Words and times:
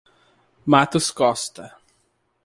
Matos 0.65 1.11
Costa 1.13 1.77